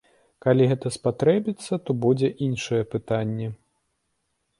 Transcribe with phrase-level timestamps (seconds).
[0.43, 3.47] Калі гэта спатрэбіцца, то будзе іншае пытанне.